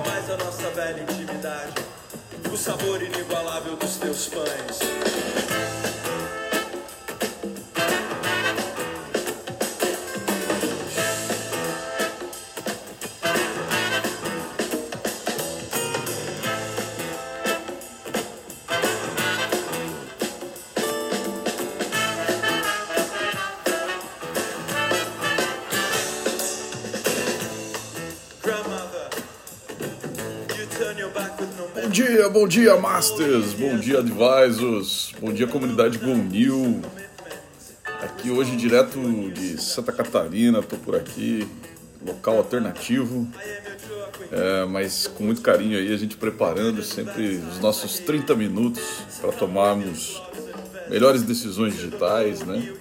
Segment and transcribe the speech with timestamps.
[0.00, 1.74] mais a nossa velha intimidade,
[2.50, 5.01] o sabor inigualável dos teus pães.
[32.42, 36.82] Bom dia, Masters, bom dia, Advisors, bom dia, comunidade Go New.
[38.02, 38.98] Aqui hoje, direto
[39.30, 41.46] de Santa Catarina, tô por aqui,
[42.04, 43.28] local alternativo,
[44.32, 48.82] é, mas com muito carinho aí, a gente preparando sempre os nossos 30 minutos
[49.20, 50.20] para tomarmos
[50.90, 52.74] melhores decisões digitais, né?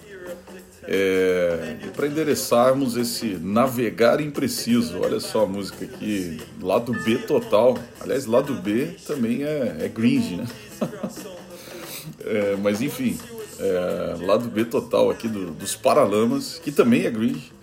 [0.93, 7.77] É, para endereçarmos esse navegar impreciso, olha só a música aqui, lado B total.
[8.01, 10.45] Aliás, lado B também é, é gringe, né?
[12.25, 13.17] é, mas enfim,
[13.57, 17.53] é, lado B total aqui do, dos Paralamas, que também é gringe.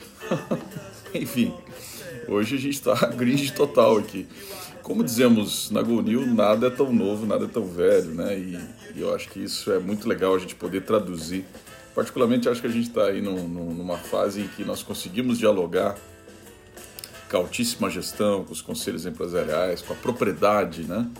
[1.13, 1.53] enfim,
[2.27, 4.27] hoje a gente está gringe total aqui.
[4.83, 8.39] Como dizemos na Go New, nada é tão novo, nada é tão velho, né?
[8.39, 8.59] E,
[8.97, 11.45] e eu acho que isso é muito legal a gente poder traduzir
[11.99, 15.97] Particularmente, acho que a gente está aí num, numa fase em que nós conseguimos dialogar
[17.29, 21.11] com a altíssima gestão, com os conselhos empresariais, com a propriedade, né?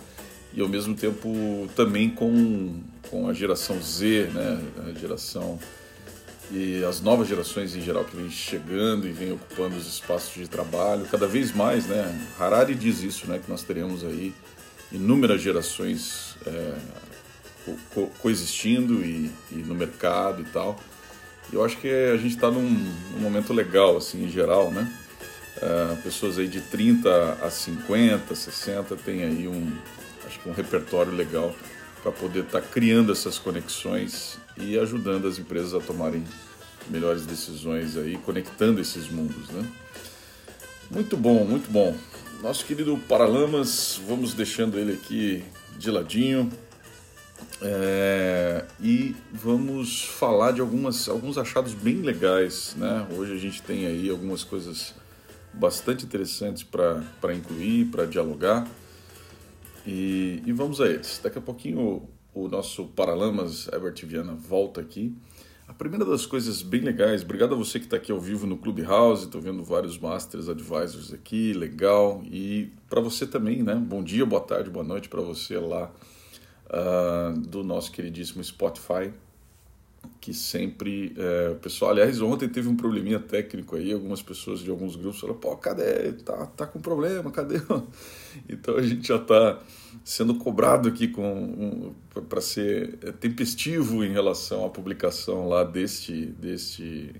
[0.53, 4.57] E ao mesmo tempo também com, com a geração Z, né?
[4.87, 5.59] A geração
[6.49, 10.47] e as novas gerações em geral que vêm chegando e vêm ocupando os espaços de
[10.47, 12.25] trabalho cada vez mais, né?
[12.39, 13.37] Harari diz isso, né?
[13.37, 14.33] Que nós teremos aí
[14.93, 16.73] inúmeras gerações é,
[17.93, 20.79] co coexistindo e, e, no mercado e tal.
[21.51, 24.91] Eu acho que a gente está num, num, momento legal, assim, em geral, né?
[25.57, 29.71] Uh, pessoas aí de 30 a 50, 60 tem aí um,
[30.25, 31.53] acho que um repertório legal
[32.01, 36.23] para poder estar tá criando essas conexões e ajudando as empresas a tomarem
[36.89, 39.65] melhores decisões aí, conectando esses mundos, né?
[40.89, 41.95] Muito bom, muito bom.
[42.41, 45.43] Nosso querido Paralamas, vamos deixando ele aqui
[45.77, 46.49] de ladinho.
[47.61, 52.75] É, e vamos falar de algumas, alguns achados bem legais.
[52.77, 53.07] Né?
[53.17, 54.93] Hoje a gente tem aí algumas coisas
[55.53, 58.67] bastante interessantes para incluir, para dialogar.
[59.85, 61.19] E, e, vamos a eles.
[61.21, 65.13] Daqui a pouquinho o, o nosso Paralamas Herbert Viana volta aqui.
[65.67, 68.57] A primeira das coisas bem legais, obrigado a você que está aqui ao vivo no
[68.57, 72.23] Clubhouse, estou vendo vários Masters Advisors aqui, legal.
[72.25, 73.75] E para você também, né?
[73.75, 75.91] Bom dia, boa tarde, boa noite para você lá
[76.69, 79.11] uh, do nosso queridíssimo Spotify,
[80.21, 81.13] que sempre.
[81.51, 85.39] O pessoal, aliás, ontem teve um probleminha técnico aí, algumas pessoas de alguns grupos falaram:
[85.39, 86.13] pô, cadê?
[86.13, 87.55] Tá, tá com problema, cadê?
[88.47, 89.59] Então a gente já está
[90.03, 97.15] sendo cobrado aqui com um, para ser tempestivo em relação à publicação lá deste, deste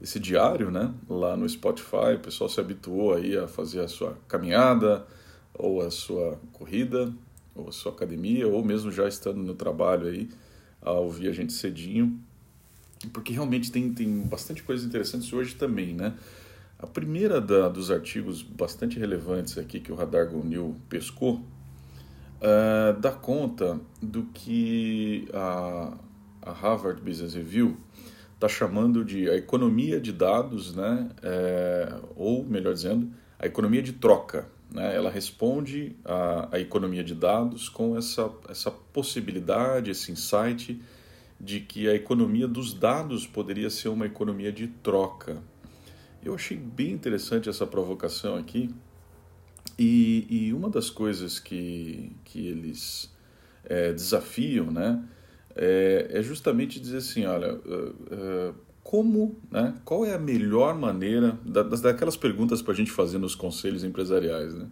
[0.00, 0.92] esse diário, né?
[1.08, 5.06] Lá no Spotify, o pessoal se habituou aí a fazer a sua caminhada
[5.54, 7.12] ou a sua corrida
[7.56, 10.28] ou a sua academia, ou mesmo já estando no trabalho aí,
[10.80, 12.18] a ouvir a gente cedinho,
[13.12, 16.14] porque realmente tem, tem bastante coisas interessantes hoje também, né?
[16.78, 23.12] A primeira da, dos artigos bastante relevantes aqui que o Radar Gonil pescou uh, dá
[23.12, 25.96] conta do que a,
[26.42, 27.76] a Harvard Business Review
[28.34, 31.08] está chamando de a economia de dados, né?
[31.22, 34.46] É, ou melhor dizendo, a economia de troca.
[34.70, 34.94] Né?
[34.94, 40.80] Ela responde à, à economia de dados com essa, essa possibilidade, esse insight
[41.40, 45.42] de que a economia dos dados poderia ser uma economia de troca.
[46.22, 48.74] Eu achei bem interessante essa provocação aqui,
[49.78, 53.12] e, e uma das coisas que, que eles
[53.64, 55.02] é, desafiam né,
[55.54, 58.54] é, é, justamente dizer assim: olha, uh, uh,
[58.86, 63.34] como, né, qual é a melhor maneira, das, daquelas perguntas para a gente fazer nos
[63.34, 64.68] conselhos empresariais, né?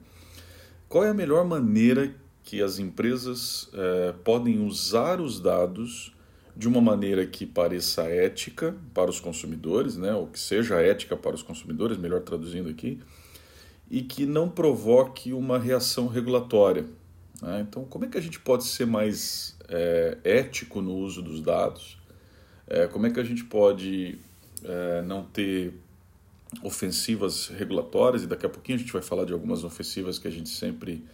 [0.88, 2.14] Qual é a melhor maneira
[2.44, 6.14] que as empresas é, podem usar os dados
[6.56, 11.34] de uma maneira que pareça ética para os consumidores, né, ou que seja ética para
[11.34, 13.00] os consumidores, melhor traduzindo aqui,
[13.90, 16.86] e que não provoque uma reação regulatória.
[17.42, 17.66] Né?
[17.68, 22.03] Então, como é que a gente pode ser mais é, ético no uso dos dados?
[22.66, 24.18] É, como é que a gente pode
[24.62, 25.74] é, não ter
[26.62, 28.22] ofensivas regulatórias?
[28.22, 31.04] E daqui a pouquinho a gente vai falar de algumas ofensivas que a gente sempre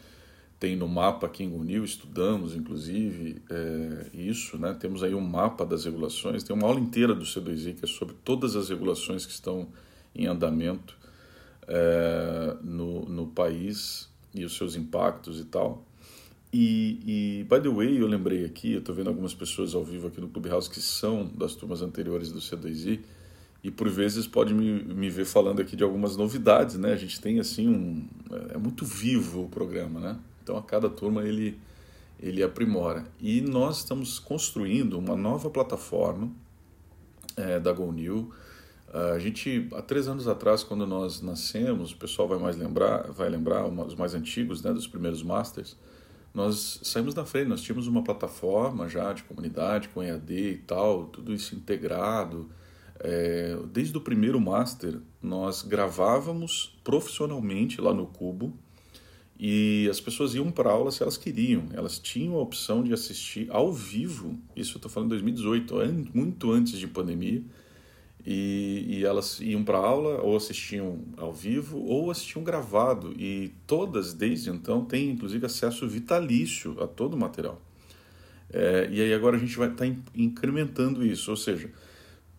[0.61, 4.77] tem no mapa aqui em Gunil, estudamos inclusive é, isso, né?
[4.79, 8.15] temos aí um mapa das regulações, tem uma aula inteira do C2I que é sobre
[8.23, 9.69] todas as regulações que estão
[10.15, 10.99] em andamento
[11.67, 15.83] é, no, no país e os seus impactos e tal.
[16.53, 17.01] E,
[17.41, 20.21] e, by the way, eu lembrei aqui, eu estou vendo algumas pessoas ao vivo aqui
[20.21, 23.01] no Clubhouse que são das turmas anteriores do C2I
[23.63, 26.93] e por vezes pode me, me ver falando aqui de algumas novidades, né?
[26.93, 28.09] A gente tem assim um...
[28.53, 30.19] é muito vivo o programa, né?
[30.43, 31.57] Então a cada turma ele,
[32.19, 33.07] ele aprimora.
[33.21, 36.33] E nós estamos construindo uma nova plataforma
[37.37, 38.33] é, da GoNew.
[38.93, 43.29] A gente, há três anos atrás, quando nós nascemos, o pessoal vai mais lembrar, vai
[43.29, 45.77] lembrar, os mais antigos, né, dos primeiros Masters,
[46.33, 51.07] nós saímos da frente, nós tínhamos uma plataforma já de comunidade com EAD e tal,
[51.07, 52.49] tudo isso integrado.
[53.01, 58.55] É, desde o primeiro Master, nós gravávamos profissionalmente lá no Cubo
[59.39, 61.65] e as pessoas iam para aula se elas queriam.
[61.73, 65.75] Elas tinham a opção de assistir ao vivo, isso eu estou falando em 2018,
[66.15, 67.43] muito antes de pandemia
[68.27, 73.13] e, e elas iam para aula ou assistiam ao vivo ou assistiam gravado.
[73.19, 77.61] E todas desde então têm inclusive acesso vitalício a todo o material.
[78.53, 81.31] É, e aí agora a gente vai estar tá incrementando isso.
[81.31, 81.71] Ou seja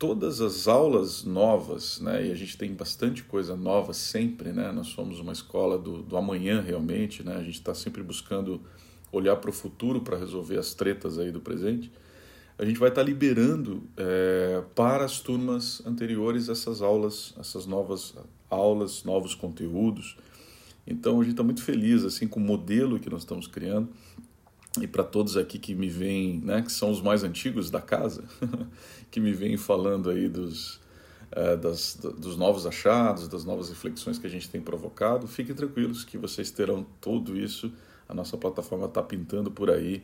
[0.02, 4.88] todas as aulas novas né e a gente tem bastante coisa nova sempre né nós
[4.88, 8.60] somos uma escola do, do amanhã realmente né a gente está sempre buscando
[9.12, 11.92] olhar para o futuro para resolver as tretas aí do presente
[12.62, 18.14] a gente vai estar liberando é, para as turmas anteriores essas aulas, essas novas
[18.48, 20.16] aulas, novos conteúdos.
[20.86, 23.90] Então a gente está muito feliz assim com o modelo que nós estamos criando
[24.80, 28.24] e para todos aqui que me vêm, né, que são os mais antigos da casa,
[29.10, 30.80] que me vêm falando aí dos
[31.32, 36.04] é, das, dos novos achados, das novas reflexões que a gente tem provocado, fiquem tranquilos
[36.04, 37.74] que vocês terão tudo isso.
[38.08, 40.04] A nossa plataforma está pintando por aí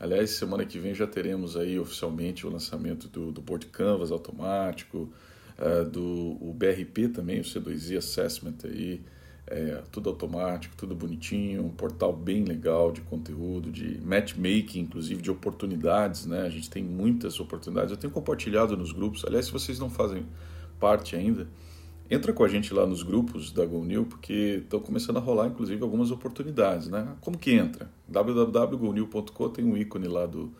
[0.00, 5.08] Aliás, semana que vem já teremos aí oficialmente o lançamento do, do Board Canvas automático,
[5.58, 9.02] uh, do o BRP também, o C2I Assessment aí,
[9.50, 15.30] é, tudo automático, tudo bonitinho, um portal bem legal de conteúdo, de matchmaking, inclusive de
[15.30, 16.42] oportunidades, né?
[16.42, 17.90] A gente tem muitas oportunidades.
[17.90, 19.24] Eu tenho compartilhado nos grupos.
[19.24, 20.26] Aliás, se vocês não fazem
[20.78, 21.48] parte ainda,
[22.10, 25.82] Entra com a gente lá nos grupos da GoNew, porque estão começando a rolar, inclusive,
[25.82, 27.14] algumas oportunidades, né?
[27.20, 27.90] Como que entra?
[28.08, 30.50] www.gonew.com tem um ícone lá do,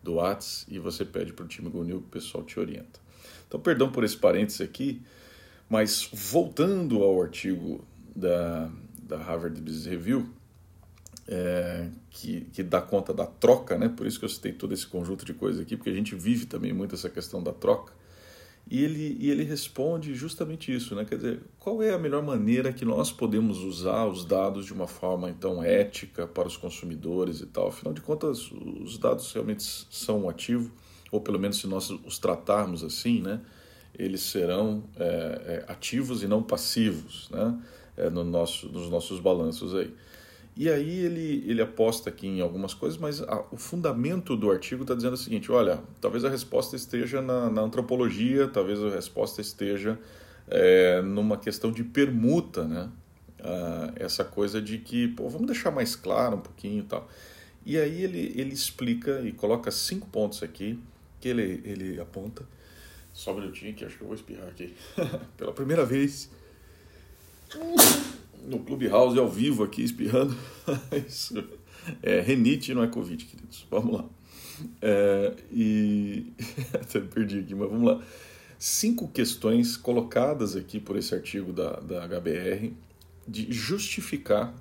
[0.00, 3.00] do Whats e você pede para o time GoNew, o pessoal te orienta.
[3.48, 5.02] Então, perdão por esse parênteses aqui,
[5.68, 7.84] mas voltando ao artigo
[8.14, 8.70] da,
[9.02, 10.28] da Harvard Business Review,
[11.26, 13.88] é, que, que dá conta da troca, né?
[13.88, 16.46] Por isso que eu citei todo esse conjunto de coisas aqui, porque a gente vive
[16.46, 17.92] também muito essa questão da troca.
[18.72, 21.04] E ele, e ele responde justamente isso, né?
[21.04, 24.86] Quer dizer, qual é a melhor maneira que nós podemos usar os dados de uma
[24.86, 27.68] forma então ética para os consumidores e tal?
[27.68, 30.72] Afinal de contas, os dados realmente são um ativo,
[31.10, 33.42] ou pelo menos se nós os tratarmos assim, né?
[33.94, 37.60] Eles serão é, é, ativos e não passivos, né?
[37.94, 39.92] É, no nosso, nos nossos balanços aí.
[40.54, 44.82] E aí ele, ele aposta aqui em algumas coisas, mas a, o fundamento do artigo
[44.82, 49.40] está dizendo o seguinte: olha, talvez a resposta esteja na, na antropologia, talvez a resposta
[49.40, 49.98] esteja
[50.48, 52.90] é, numa questão de permuta, né?
[53.42, 57.08] Ah, essa coisa de que, pô, vamos deixar mais claro um pouquinho e tal.
[57.64, 60.78] E aí ele, ele explica e coloca cinco pontos aqui
[61.20, 62.44] que ele, ele aponta.
[63.12, 64.74] Só um minutinho que acho que eu vou espirrar aqui.
[65.36, 66.30] Pela primeira vez
[68.46, 70.36] no Clubhouse ao vivo aqui, espirrando.
[71.06, 71.42] Isso
[72.02, 73.66] é renite, não é Covid, queridos.
[73.70, 74.04] Vamos lá.
[74.80, 76.32] É, e
[76.74, 78.02] até perdi aqui, mas vamos lá.
[78.58, 82.72] Cinco questões colocadas aqui por esse artigo da, da HBR
[83.26, 84.54] de justificar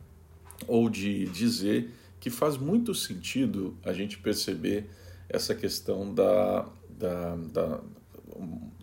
[0.68, 4.90] ou de dizer que faz muito sentido a gente perceber
[5.30, 7.82] essa questão da, da, da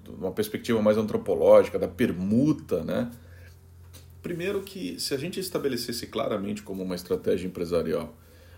[0.09, 3.11] uma perspectiva mais antropológica, da permuta, né?
[4.23, 8.17] Primeiro que se a gente estabelecesse claramente como uma estratégia empresarial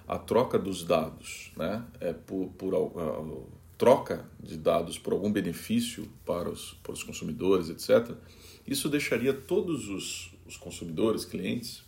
[0.08, 2.74] a troca dos dados, né, é por, por
[3.78, 8.14] troca de dados por algum benefício para os, para os consumidores, etc.,
[8.66, 11.82] isso deixaria todos os, os consumidores, clientes,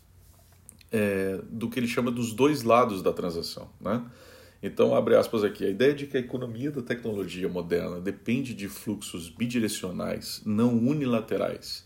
[0.90, 3.70] é, do que ele chama dos dois lados da transação.
[3.80, 4.04] Né?
[4.62, 8.68] Então, abre aspas aqui, a ideia de que a economia da tecnologia moderna depende de
[8.68, 11.84] fluxos bidirecionais, não unilaterais,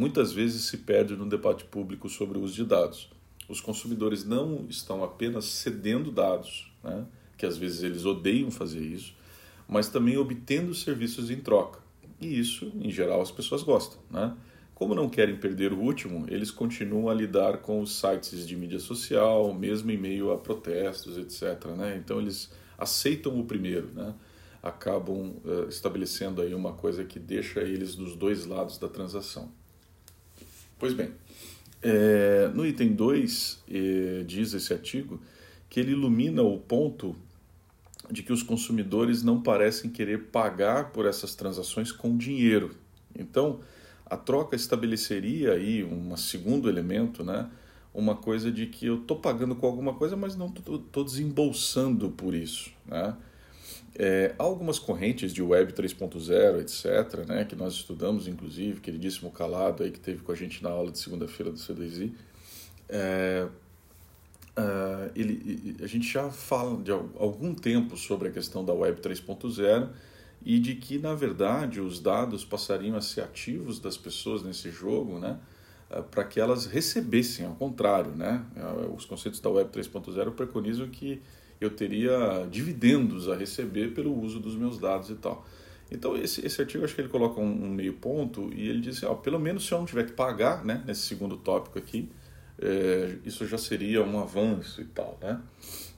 [0.00, 3.10] muitas vezes se perde no debate público sobre o uso de dados.
[3.46, 7.04] Os consumidores não estão apenas cedendo dados, né,
[7.36, 9.14] que às vezes eles odeiam fazer isso,
[9.68, 11.80] mas também obtendo serviços em troca.
[12.18, 14.00] E isso, em geral, as pessoas gostam.
[14.10, 14.34] Né?
[14.74, 18.78] Como não querem perder o último, eles continuam a lidar com os sites de mídia
[18.78, 21.66] social, mesmo em meio a protestos, etc.
[21.76, 22.00] Né?
[22.02, 24.14] Então eles aceitam o primeiro, né?
[24.62, 29.59] acabam uh, estabelecendo aí uma coisa que deixa eles dos dois lados da transação.
[30.80, 31.10] Pois bem,
[31.82, 35.18] É, no item 2, eh, diz esse artigo
[35.68, 37.16] que ele ilumina o ponto
[38.10, 42.74] de que os consumidores não parecem querer pagar por essas transações com dinheiro.
[43.18, 43.60] Então,
[44.04, 47.48] a troca estabeleceria aí um segundo elemento, né?
[47.94, 52.34] uma coisa de que eu estou pagando com alguma coisa, mas não estou desembolsando por
[52.34, 52.72] isso.
[52.86, 53.16] Né?
[53.94, 59.82] É, há algumas correntes de Web 3.0, etc., né, que nós estudamos, inclusive, queridíssimo Calado,
[59.82, 62.12] aí, que teve com a gente na aula de segunda-feira do C2I.
[62.88, 63.46] É,
[64.56, 69.88] é, ele, a gente já fala de algum tempo sobre a questão da Web 3.0
[70.44, 75.18] e de que, na verdade, os dados passariam a ser ativos das pessoas nesse jogo,
[75.18, 75.38] né?
[75.90, 78.44] Eh, para que elas recebessem, ao contrário, né?
[78.56, 81.20] Eh, os conceitos da Web 3.0 preconizam que
[81.60, 85.46] eu teria dividendos a receber pelo uso dos meus dados e tal.
[85.90, 88.98] Então, esse, esse artigo, acho que ele coloca um, um meio ponto e ele diz
[88.98, 92.08] assim, ó, pelo menos se eu não tiver que pagar, né, nesse segundo tópico aqui,
[92.60, 95.40] é, isso já seria um avanço e tal, né?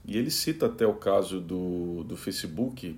[0.05, 2.97] E ele cita até o caso do, do Facebook,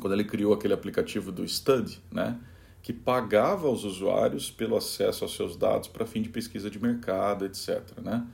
[0.00, 2.38] quando ele criou aquele aplicativo do Stud, né,
[2.82, 7.46] que pagava aos usuários pelo acesso aos seus dados para fim de pesquisa de mercado,
[7.46, 7.80] etc.
[8.02, 8.26] Né?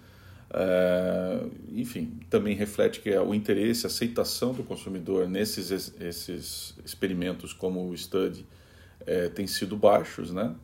[0.51, 7.87] É, enfim, também reflete que o interesse, a aceitação do consumidor nesses esses experimentos como
[7.87, 8.47] o Study
[9.07, 10.55] é, tem sido baixos, né?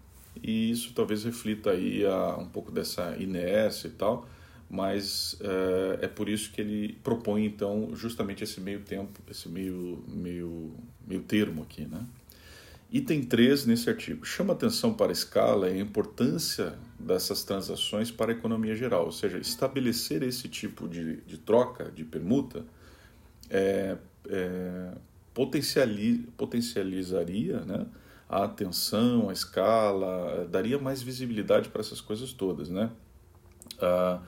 [0.43, 4.27] E isso talvez reflita aí a, um pouco dessa inércia e tal,
[4.71, 10.03] mas é, é, por isso que ele propõe então justamente esse meio tempo, esse meio
[10.09, 10.73] meio
[11.07, 12.05] meio termo aqui, né?
[12.95, 18.31] Item 3 nesse artigo chama atenção para a escala e a importância dessas transações para
[18.31, 22.65] a economia geral, ou seja, estabelecer esse tipo de, de troca, de permuta,
[23.51, 23.97] é,
[24.29, 24.93] é,
[25.35, 27.85] potenciali, potencializaria né,
[28.29, 32.69] a atenção, a escala, daria mais visibilidade para essas coisas todas.
[32.69, 32.93] Né?
[33.83, 34.23] Ah,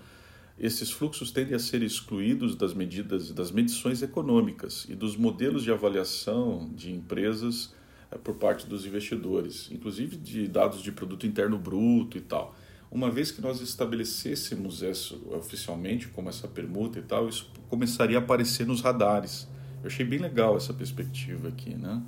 [0.59, 5.71] esses fluxos tendem a ser excluídos das medidas, das medições econômicas e dos modelos de
[5.71, 7.76] avaliação de empresas
[8.23, 12.55] por parte dos investidores, inclusive de dados de produto interno bruto e tal.
[12.91, 18.21] Uma vez que nós estabelecêssemos isso oficialmente, como essa permuta e tal, isso começaria a
[18.21, 19.49] aparecer nos radares.
[19.83, 21.75] Eu achei bem legal essa perspectiva aqui.
[21.75, 22.03] Né?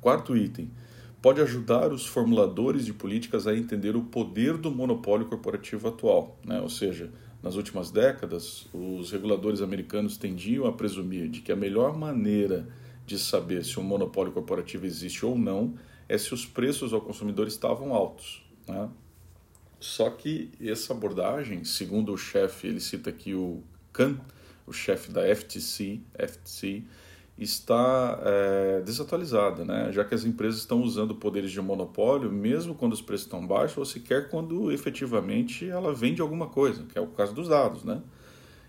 [0.00, 0.70] Quarto item
[1.20, 6.38] pode ajudar os formuladores de políticas a entender o poder do monopólio corporativo atual.
[6.44, 6.60] Né?
[6.60, 7.10] Ou seja,
[7.42, 12.68] nas últimas décadas, os reguladores americanos tendiam a presumir de que a melhor maneira
[13.06, 15.74] de saber se um monopólio corporativo existe ou não
[16.08, 18.44] é se os preços ao consumidor estavam altos.
[18.66, 18.88] Né?
[19.80, 24.18] Só que essa abordagem, segundo o chefe, ele cita aqui o Khan,
[24.66, 26.82] o chefe da FTC, FTC
[27.36, 29.90] está é, desatualizada, né?
[29.92, 33.76] já que as empresas estão usando poderes de monopólio mesmo quando os preços estão baixos
[33.76, 37.82] ou sequer quando efetivamente ela vende alguma coisa, que é o caso dos dados.
[37.82, 38.00] Né?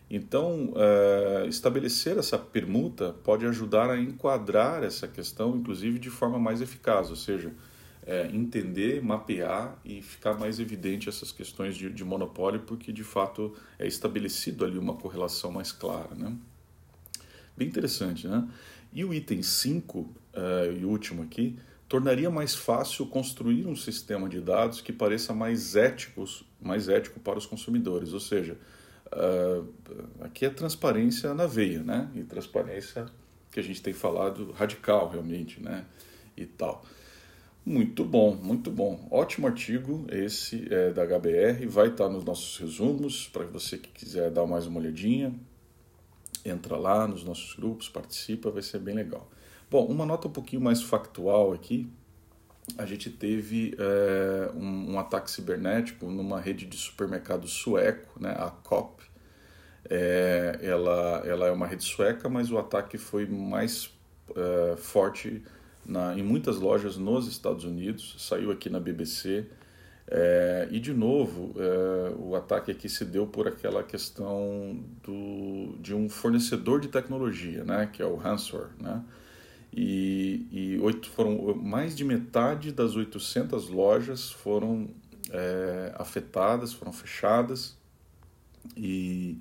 [0.09, 6.61] Então, é, estabelecer essa permuta pode ajudar a enquadrar essa questão, inclusive de forma mais
[6.61, 7.51] eficaz, ou seja,
[8.05, 13.55] é, entender, mapear e ficar mais evidente essas questões de, de, monopólio, porque de fato
[13.79, 16.13] é estabelecido ali uma correlação mais clara.
[16.13, 16.35] Né?
[17.57, 18.47] Bem interessante, né?
[18.93, 21.57] E o item 5, uh, é, e último aqui,
[21.89, 27.37] tornaria mais fácil construir um sistema de dados que pareça mais, éticos, mais ético para
[27.37, 28.57] os consumidores, ou seja,
[29.07, 29.67] Uh,
[30.21, 32.09] aqui é transparência na veia, né?
[32.15, 33.05] E transparência
[33.51, 35.85] que a gente tem falado radical realmente, né?
[36.35, 36.83] E tal.
[37.65, 39.07] Muito bom, muito bom.
[39.09, 44.29] Ótimo artigo esse é da HBR, vai estar nos nossos resumos para você que quiser
[44.29, 45.33] dar mais uma olhadinha.
[46.45, 49.27] Entra lá nos nossos grupos, participa, vai ser bem legal.
[49.71, 51.89] Bom, uma nota um pouquinho mais factual aqui,
[52.77, 58.49] a gente teve é, um, um, ataque cibernético numa rede de supermercados sueco, né, a
[58.49, 59.03] COP.
[59.87, 63.91] É, ela, ela é uma rede sueca, mas o ataque foi mais
[64.35, 65.43] é, forte
[65.85, 69.45] na, em muitas lojas nos Estados Unidos, saiu aqui na BBC.
[70.69, 71.55] E de novo,
[72.19, 77.89] o ataque aqui se deu por aquela questão do, de um fornecedor de tecnologia, né,
[77.91, 79.03] que é o Hansor, né,
[79.75, 84.89] e, e oito, foram mais de metade das 800 lojas foram
[85.29, 87.77] é, afetadas, foram fechadas
[88.77, 89.37] e,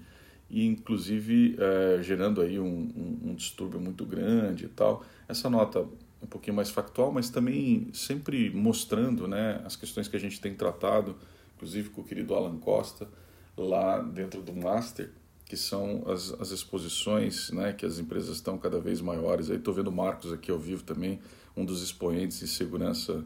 [0.50, 5.04] e inclusive é, gerando aí um, um, um, distúrbio muito grande e tal.
[5.28, 5.86] Essa nota
[6.20, 10.52] um pouquinho mais factual, mas também sempre mostrando né, as questões que a gente tem
[10.52, 11.16] tratado,
[11.54, 13.08] inclusive com o querido Alan Costa,
[13.56, 15.10] lá dentro do Master,
[15.46, 19.50] que são as, as exposições, né, que as empresas estão cada vez maiores.
[19.50, 21.20] Aí estou vendo o Marcos aqui ao vivo também,
[21.56, 23.24] um dos expoentes de segurança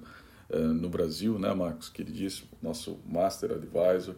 [0.51, 4.15] uh, no Brasil, né, Marcos, queridíssimo, nosso Master Advisor.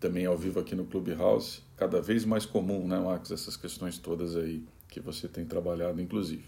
[0.00, 4.36] também ao vivo aqui no Clubhouse, cada vez mais comum, né, Max, essas questões todas
[4.36, 6.44] aí que você tem trabalhado, inclusive.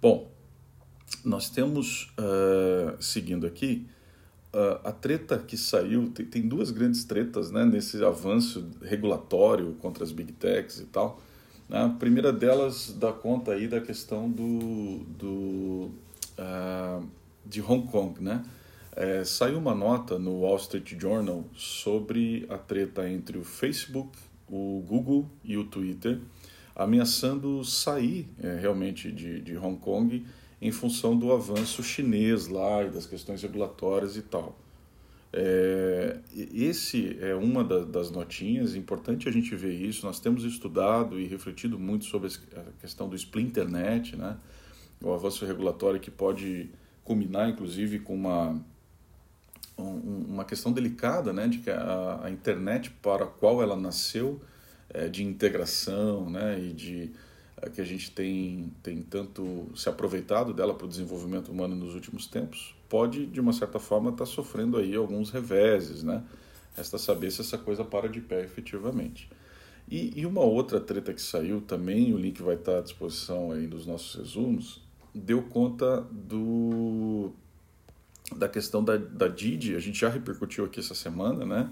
[0.00, 0.30] Bom,
[1.24, 3.86] nós temos, uh, seguindo aqui,
[4.52, 10.04] uh, a treta que saiu, tem, tem, duas grandes tretas né, nesse avanço regulatório contra
[10.04, 11.20] as big techs e tal.
[11.68, 11.84] Né?
[11.84, 15.90] A primeira delas dá conta aí da questão do, do,
[16.38, 17.06] uh,
[17.44, 18.44] de Hong Kong, né?
[18.96, 24.84] É, saiu uma nota no Wall Street Journal sobre a treta entre o Facebook, o
[24.86, 26.18] Google e o Twitter,
[26.74, 30.26] ameaçando sair é, realmente de, de Hong Kong
[30.60, 34.58] em função do avanço chinês lá e das questões regulatórias e tal.
[35.32, 36.18] É,
[36.52, 40.04] esse é uma da, das notinhas, importante a gente ver isso.
[40.04, 44.36] Nós temos estudado e refletido muito sobre a questão do splinternet, né?
[45.02, 46.70] o avanço regulatório que pode
[47.04, 48.60] culminar, inclusive, com uma
[49.82, 54.40] uma questão delicada, né, de que a, a internet para a qual ela nasceu,
[54.90, 57.10] é, de integração, né, e de
[57.68, 62.26] que a gente tem, tem tanto se aproveitado dela para o desenvolvimento humano nos últimos
[62.26, 66.22] tempos, pode, de uma certa forma, estar tá sofrendo aí alguns reveses, né?
[66.74, 69.28] Resta saber se essa coisa para de pé efetivamente.
[69.90, 73.50] E, e uma outra treta que saiu também, o link vai estar tá à disposição
[73.50, 74.80] aí nos nossos resumos,
[75.14, 77.32] deu conta do
[78.36, 81.68] da questão da, da Didi, a gente já repercutiu aqui essa semana, né?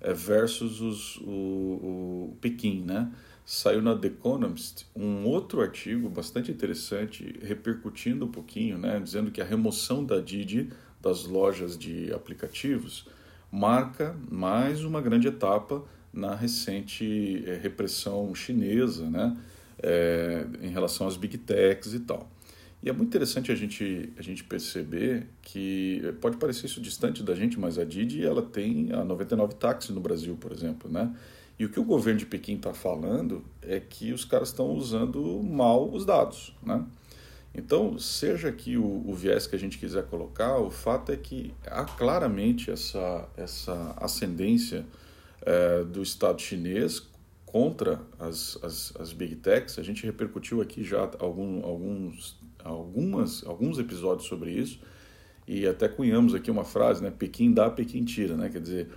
[0.00, 3.12] É, versus os, o, o Pequim, né?
[3.50, 9.00] Saiu na The Economist um outro artigo bastante interessante, repercutindo um pouquinho, né?
[9.02, 13.06] Dizendo que a remoção da Didi das lojas de aplicativos
[13.50, 19.34] marca mais uma grande etapa na recente é, repressão chinesa, né?
[19.82, 22.30] É, em relação às big techs e tal.
[22.82, 27.34] E é muito interessante a gente, a gente perceber que pode parecer isso distante da
[27.34, 31.10] gente, mas a Didi ela tem a 99 táxi no Brasil, por exemplo, né?
[31.58, 35.42] E o que o governo de Pequim está falando é que os caras estão usando
[35.42, 36.84] mal os dados, né?
[37.54, 41.52] Então, seja aqui o, o, viés que a gente quiser colocar, o fato é que
[41.66, 44.86] há claramente essa, essa ascendência
[45.42, 47.02] é, do Estado chinês
[47.44, 49.78] contra as, as, as big techs.
[49.78, 54.80] A gente repercutiu aqui já algum, alguns algumas, alguns episódios sobre isso
[55.46, 57.10] e até cunhamos aqui uma frase, né?
[57.10, 58.50] Pequim dá, Pequim tira, né?
[58.50, 58.88] Quer dizer,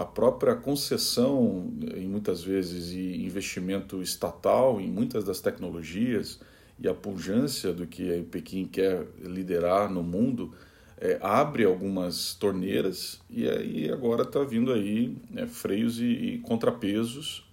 [0.00, 6.40] a própria concessão, em muitas vezes, e investimento estatal em muitas das tecnologias
[6.78, 10.54] e a pujança do que Pequim quer liderar no mundo
[10.96, 17.46] é, abre algumas torneiras e aí agora está vindo aí né, freios e, e contrapesos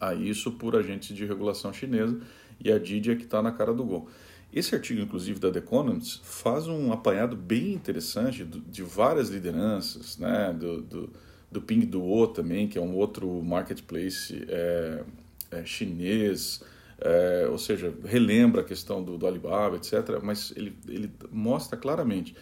[0.00, 2.20] a isso por agentes de regulação chinesa
[2.60, 4.08] e a Didi é que está na cara do gol.
[4.52, 10.54] Esse artigo, inclusive, da The Economist, faz um apanhado bem interessante de várias lideranças, né?
[10.56, 11.12] do, do,
[11.50, 15.04] do Pinduo também, que é um outro marketplace é,
[15.50, 16.62] é, chinês,
[16.98, 22.34] é, ou seja, relembra a questão do, do Alibaba, etc., mas ele, ele mostra claramente.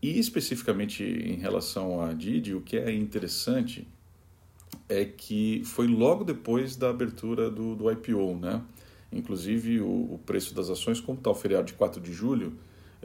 [0.00, 3.86] E especificamente em relação a Didi, o que é interessante
[4.88, 8.62] é que foi logo depois da abertura do, do IPO, né?
[9.12, 12.54] Inclusive, o, o preço das ações, como está o feriado de 4 de julho,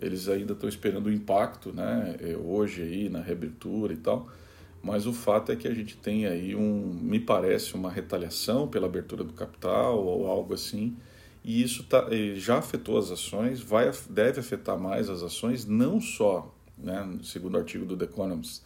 [0.02, 2.16] eles ainda estão esperando o impacto, né?
[2.20, 4.30] É, hoje aí, na reabertura e tal.
[4.84, 8.86] Mas o fato é que a gente tem aí um, me parece, uma retaliação pela
[8.86, 10.98] abertura do capital ou algo assim.
[11.42, 16.54] E isso tá, já afetou as ações, vai, deve afetar mais as ações, não só,
[16.78, 18.62] né, segundo o artigo do The Economist,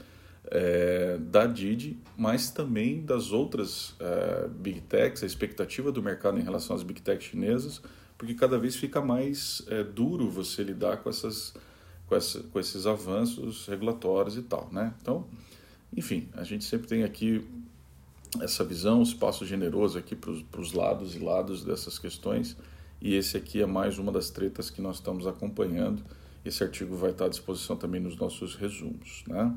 [0.49, 6.43] é, da Didi, mas também das outras é, big techs, a expectativa do mercado em
[6.43, 7.81] relação às big techs chinesas,
[8.17, 11.53] porque cada vez fica mais é, duro você lidar com, essas,
[12.07, 14.69] com, essa, com esses avanços regulatórios e tal.
[14.71, 14.93] Né?
[15.01, 15.27] Então,
[15.95, 17.45] enfim, a gente sempre tem aqui
[18.41, 22.57] essa visão, um espaço generoso aqui para os lados e lados dessas questões,
[23.01, 26.03] e esse aqui é mais uma das tretas que nós estamos acompanhando.
[26.43, 29.23] Esse artigo vai estar à disposição também nos nossos resumos.
[29.27, 29.53] Né?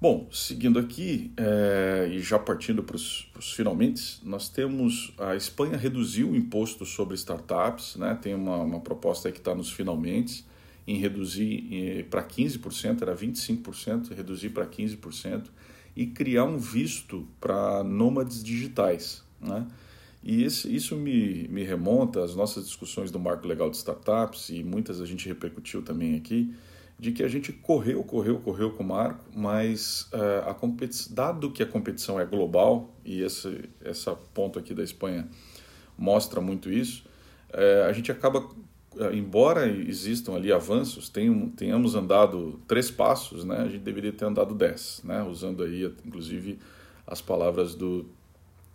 [0.00, 6.30] Bom, seguindo aqui é, e já partindo para os finalmente, nós temos a Espanha reduziu
[6.30, 8.18] o imposto sobre startups, né?
[8.20, 10.44] tem uma, uma proposta que está nos finalmente
[10.86, 15.44] em reduzir para 15%, era 25%, reduzir para 15%
[15.94, 19.22] e criar um visto para nômades digitais.
[19.40, 19.66] Né?
[20.22, 24.62] E esse, isso me, me remonta às nossas discussões do marco legal de startups e
[24.62, 26.54] muitas a gente repercutiu também aqui,
[26.98, 31.50] de que a gente correu, correu, correu com o Marco, mas uh, a competição, dado
[31.50, 35.28] que a competição é global, e esse, esse ponto aqui da Espanha
[35.98, 37.04] mostra muito isso,
[37.50, 38.48] uh, a gente acaba,
[39.12, 44.54] embora existam ali avanços, tenham, tenhamos andado três passos, né, a gente deveria ter andado
[44.54, 46.58] dez, né, usando aí, inclusive,
[47.06, 48.06] as palavras do,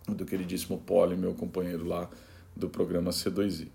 [0.06, 2.08] do queridíssimo Poli, meu companheiro lá
[2.54, 3.68] do programa C2I.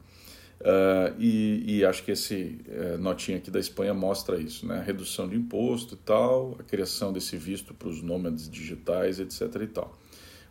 [0.63, 4.77] Uh, e, e, acho que esse uh, notinha aqui da Espanha mostra isso, né?
[4.77, 9.41] A redução de imposto e tal, a criação desse visto para os nômades digitais, etc.
[9.61, 9.97] e tal.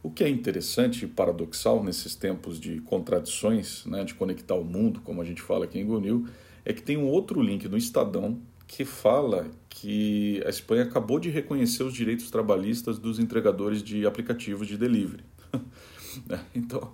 [0.03, 5.01] O que é interessante e paradoxal nesses tempos de contradições, né, de conectar o mundo,
[5.01, 6.27] como a gente fala aqui em Gonil,
[6.65, 11.29] é que tem um outro link no Estadão que fala que a Espanha acabou de
[11.29, 15.25] reconhecer os direitos trabalhistas dos entregadores de aplicativos de delivery.
[16.27, 16.39] Né?
[16.55, 16.93] então,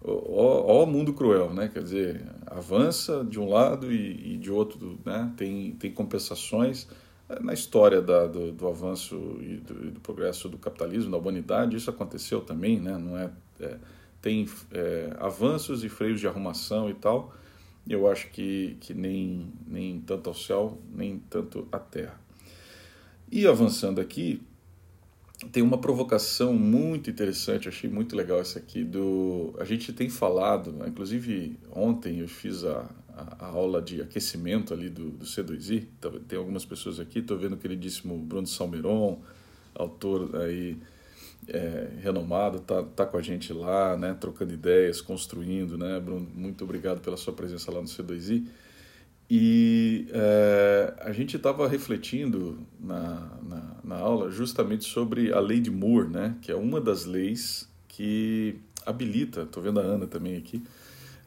[0.00, 1.66] ó, ó mundo cruel, né?
[1.66, 5.32] Quer dizer, avança de um lado e, e de outro, né?
[5.36, 6.86] Tem, tem compensações
[7.40, 11.90] na história da, do, do, avanço e do, do, progresso do capitalismo, da humanidade, isso
[11.90, 12.98] aconteceu também, né?
[12.98, 13.76] Não é, é
[14.20, 17.32] tem é, avanços e freios de arrumação e tal.
[17.88, 22.20] Eu acho que, que nem, nem tanto ao céu, nem tanto à terra.
[23.30, 24.42] E avançando aqui,
[25.48, 30.74] tem uma provocação muito interessante, achei muito legal essa aqui do a gente tem falado,
[30.86, 36.10] inclusive ontem eu fiz a, a, a aula de aquecimento ali do, do C2I, tá,
[36.28, 39.20] tem algumas pessoas aqui, estou vendo o queridíssimo Bruno Salmeron,
[39.74, 40.76] autor aí
[41.48, 46.64] é, renomado, tá, tá com a gente lá, né, trocando ideias, construindo, né, Bruno, muito
[46.64, 48.46] obrigado pela sua presença lá no C2I.
[49.30, 55.70] E é, a gente estava refletindo na, na, na, aula justamente sobre a lei de
[55.70, 60.60] Moore, né, que é uma das leis que habilita, estou vendo a Ana também aqui,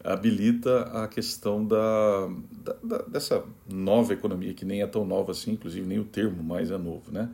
[0.03, 5.51] habilita a questão da, da, da, dessa nova economia, que nem é tão nova assim,
[5.53, 7.29] inclusive nem o termo mais é novo, né?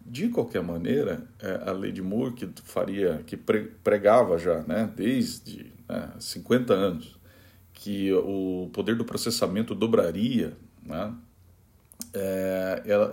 [0.00, 5.72] De qualquer maneira, é, a lei de Moore que faria, que pregava já, né, desde
[5.86, 7.15] né, 50 anos,
[7.76, 11.14] que o poder do processamento dobraria, né?
[12.12, 13.12] É, ela,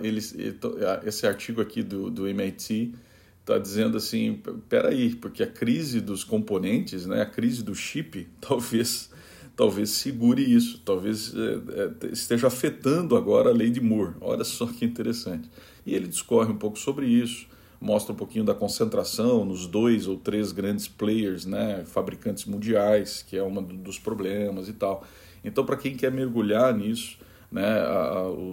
[1.04, 2.94] esse artigo aqui do, do MIT
[3.40, 9.10] está dizendo assim, peraí, porque a crise dos componentes, né, a crise do chip, talvez
[9.54, 14.14] talvez segure isso, talvez é, é, esteja afetando agora a lei de Moore.
[14.20, 15.48] Olha só que interessante.
[15.86, 17.46] E ele discorre um pouco sobre isso
[17.80, 23.36] mostra um pouquinho da concentração nos dois ou três grandes players, né, fabricantes mundiais, que
[23.36, 25.04] é um dos problemas e tal.
[25.44, 27.18] Então, para quem quer mergulhar nisso,
[27.50, 27.80] né,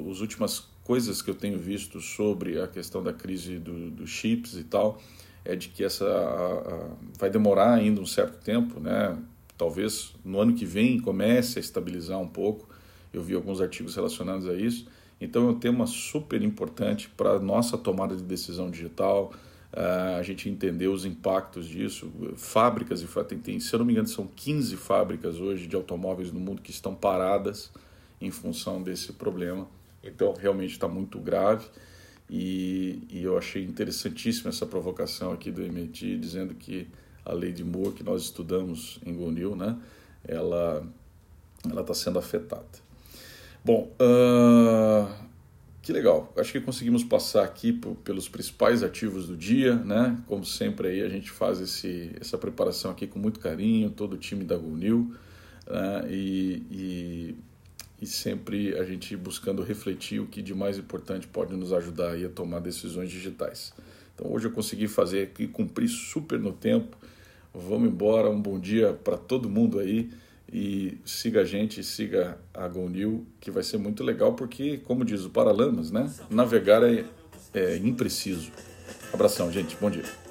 [0.10, 4.56] as últimas coisas que eu tenho visto sobre a questão da crise dos do chips
[4.58, 5.02] e tal,
[5.44, 9.18] é de que essa a, vai demorar ainda um certo tempo, né?
[9.58, 12.68] Talvez no ano que vem comece a estabilizar um pouco.
[13.14, 14.88] Eu vi alguns artigos relacionados a isso
[15.22, 19.32] então é um tema super importante para a nossa tomada de decisão digital,
[19.72, 22.12] uh, a gente entender os impactos disso.
[22.36, 23.06] Fábricas,
[23.44, 26.72] tem, se eu não me engano, são 15 fábricas hoje de automóveis no mundo que
[26.72, 27.72] estão paradas
[28.20, 29.68] em função desse problema.
[30.04, 31.68] Então realmente está muito grave.
[32.28, 36.88] E, e, eu achei interessantíssima essa provocação aqui do MIT, dizendo que
[37.26, 39.78] a lei de Moore, que nós estudamos em Gonil, né,
[40.26, 40.88] ela
[41.66, 42.91] está sendo afetada.
[43.64, 45.08] Bom, uh,
[45.84, 46.34] que legal.
[46.36, 50.18] Acho que conseguimos passar aqui pelos principais ativos do dia, né?
[50.26, 54.18] Como sempre aí a gente faz esse, essa preparação aqui com muito carinho, todo o
[54.18, 55.14] time da GoNew,
[55.70, 56.08] né?
[56.10, 57.36] e, e,
[58.02, 62.26] e, sempre a gente buscando refletir o que de mais importante pode nos ajudar aí
[62.26, 63.74] a tomar decisões digitais.
[64.16, 66.98] Então hoje eu consegui fazer aqui, cumprir super no tempo.
[67.54, 70.10] Vamos embora, um bom dia para todo mundo aí
[70.52, 75.24] e siga a gente, siga a GoNew, que vai ser muito legal, porque, como diz
[75.24, 76.12] o Paralamas, né?
[76.30, 77.06] Navegar é,
[77.54, 78.52] é impreciso.
[79.14, 79.78] Abração, gente.
[79.80, 80.31] Bom dia.